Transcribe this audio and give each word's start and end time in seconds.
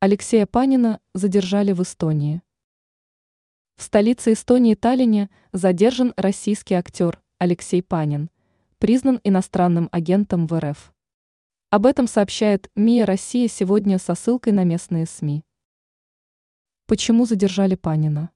Алексея 0.00 0.46
Панина 0.46 1.00
задержали 1.12 1.72
в 1.72 1.82
Эстонии. 1.82 2.40
В 3.74 3.82
столице 3.82 4.32
Эстонии 4.34 4.76
Таллине 4.76 5.28
задержан 5.52 6.14
российский 6.16 6.74
актер 6.74 7.20
Алексей 7.38 7.82
Панин, 7.82 8.30
признан 8.78 9.20
иностранным 9.24 9.88
агентом 9.90 10.46
в 10.46 10.56
РФ. 10.56 10.94
Об 11.70 11.84
этом 11.84 12.06
сообщает 12.06 12.70
МИА 12.76 13.06
Россия 13.06 13.48
сегодня 13.48 13.98
со 13.98 14.14
ссылкой 14.14 14.52
на 14.52 14.62
местные 14.62 15.04
СМИ. 15.04 15.42
Почему 16.86 17.26
задержали 17.26 17.74
Панина? 17.74 18.30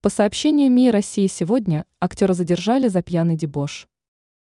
По 0.00 0.10
сообщению 0.10 0.72
МИА 0.72 0.90
России 0.90 1.28
сегодня 1.28 1.86
актера 2.00 2.32
задержали 2.32 2.88
за 2.88 3.02
пьяный 3.02 3.36
дебош. 3.36 3.86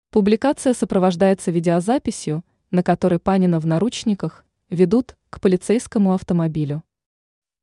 Публикация 0.09 0.73
сопровождается 0.73 1.51
видеозаписью, 1.51 2.43
на 2.71 2.81
которой 2.81 3.19
Панина 3.19 3.59
в 3.59 3.67
наручниках 3.67 4.43
ведут 4.73 5.15
к 5.29 5.39
полицейскому 5.39 6.13
автомобилю. 6.13 6.83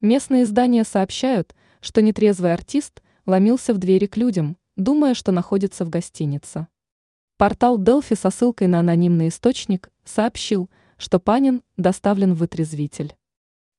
Местные 0.01 0.45
издания 0.45 0.85
сообщают, 0.85 1.55
что 1.81 2.01
нетрезвый 2.01 2.55
артист 2.55 3.03
ломился 3.27 3.75
в 3.75 3.79
двери 3.79 4.07
к 4.07 4.17
людям, 4.17 4.57
думая, 4.77 5.15
что 5.15 5.33
находится 5.33 5.85
в 5.85 5.91
гостинице. 5.91 6.69
Портал 7.37 7.79
Делфи 7.79 8.15
со 8.15 8.31
ссылкой 8.31 8.69
на 8.69 8.81
анонимный 8.81 9.29
источник 9.29 9.91
сообщил, 10.05 10.71
что 10.97 11.19
Панин 11.19 11.63
доставлен 11.77 12.35
в 12.35 12.39
вытрезвитель. 12.39 13.15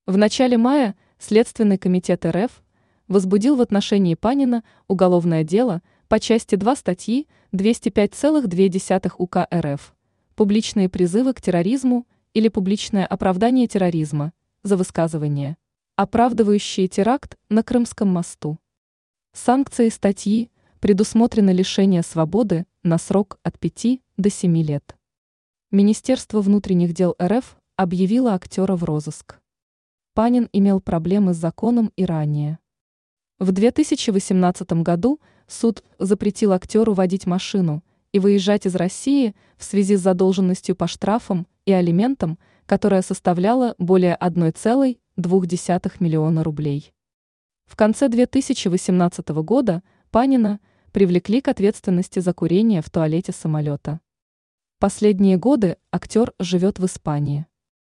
В 0.06 0.18
начале 0.18 0.58
мая 0.58 0.96
Следственный 1.20 1.78
комитет 1.78 2.26
РФ 2.26 2.64
возбудил 3.08 3.56
в 3.56 3.62
отношении 3.62 4.16
Панина 4.16 4.64
уголовное 4.88 5.44
дело 5.44 5.82
по 6.08 6.20
части 6.20 6.56
2 6.56 6.76
статьи 6.76 7.28
205,2 7.54 9.12
УК 9.18 9.48
РФ 9.54 9.96
«Публичные 10.36 10.90
призывы 10.90 11.34
к 11.34 11.42
терроризму 11.42 12.08
или 12.34 12.48
публичное 12.48 13.06
оправдание 13.06 13.68
терроризма 13.68 14.34
за 14.64 14.78
высказывание, 14.78 15.58
оправдывающие 15.96 16.88
теракт 16.88 17.38
на 17.50 17.64
Крымском 17.64 18.08
мосту. 18.08 18.58
Санкции 19.34 19.90
статьи 19.90 20.50
предусмотрено 20.80 21.52
лишение 21.52 22.02
свободы 22.02 22.66
на 22.84 22.98
срок 22.98 23.40
от 23.44 23.60
5 23.60 24.00
до 24.18 24.30
7 24.30 24.58
лет. 24.62 24.96
Министерство 25.72 26.42
внутренних 26.42 26.94
дел 26.94 27.16
РФ 27.22 27.58
объявило 27.76 28.34
актера 28.34 28.76
в 28.76 28.84
розыск. 28.84 29.40
Панин 30.14 30.50
имел 30.52 30.82
проблемы 30.82 31.34
с 31.34 31.38
законом 31.38 31.92
и 31.96 32.04
ранее. 32.04 32.60
В 33.40 33.52
2018 33.52 34.72
году 34.84 35.20
суд 35.48 35.84
запретил 35.98 36.52
актеру 36.52 36.94
водить 36.94 37.26
машину 37.26 37.84
и 38.12 38.20
выезжать 38.20 38.66
из 38.66 38.76
России 38.76 39.34
в 39.58 39.64
связи 39.64 39.96
с 39.96 40.02
задолженностью 40.02 40.76
по 40.76 40.88
штрафам 40.88 41.48
и 41.66 41.72
алиментам, 41.72 42.38
которая 42.66 43.02
составляла 43.02 43.76
более 43.78 44.18
1,2 44.20 44.98
миллиона 46.00 46.44
рублей. 46.44 46.94
В 47.66 47.76
конце 47.76 48.10
2018 48.10 49.30
года 49.30 49.84
Панина 50.12 50.60
привлекли 50.92 51.42
к 51.42 51.48
ответственности 51.48 52.20
за 52.20 52.34
курение 52.34 52.82
в 52.82 52.90
туалете 52.90 53.32
самолета. 53.32 54.02
Последние 54.80 55.38
годы 55.38 55.78
актер 55.92 56.34
живет 56.40 56.80
в 56.80 56.86
Испании. 56.86 57.46